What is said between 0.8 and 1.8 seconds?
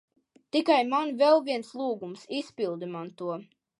man vēl viens